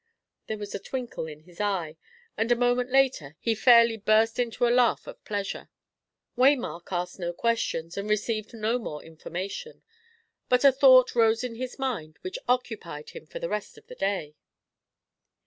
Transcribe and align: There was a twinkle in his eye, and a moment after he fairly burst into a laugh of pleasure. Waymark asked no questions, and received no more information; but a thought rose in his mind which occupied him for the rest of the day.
There 0.47 0.57
was 0.57 0.73
a 0.73 0.79
twinkle 0.79 1.27
in 1.27 1.41
his 1.41 1.61
eye, 1.61 1.95
and 2.35 2.51
a 2.51 2.55
moment 2.55 2.91
after 2.91 3.35
he 3.39 3.53
fairly 3.53 3.97
burst 3.97 4.39
into 4.39 4.67
a 4.67 4.73
laugh 4.73 5.05
of 5.05 5.23
pleasure. 5.25 5.69
Waymark 6.35 6.87
asked 6.91 7.19
no 7.19 7.31
questions, 7.33 7.97
and 7.99 8.09
received 8.09 8.51
no 8.55 8.79
more 8.79 9.03
information; 9.03 9.83
but 10.49 10.63
a 10.65 10.71
thought 10.71 11.13
rose 11.13 11.43
in 11.43 11.53
his 11.53 11.77
mind 11.77 12.17
which 12.21 12.39
occupied 12.47 13.11
him 13.11 13.27
for 13.27 13.37
the 13.37 13.47
rest 13.47 13.77
of 13.77 13.85
the 13.85 13.95
day. 13.95 14.33